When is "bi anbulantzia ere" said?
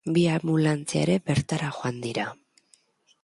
0.13-1.17